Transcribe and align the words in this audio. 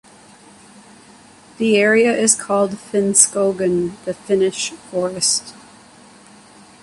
The 1.59 1.77
area 1.77 2.11
is 2.11 2.33
called 2.35 2.71
Finnskogen, 2.71 4.03
"The 4.05 4.15
Finnish 4.15 4.71
forest". 4.71 5.53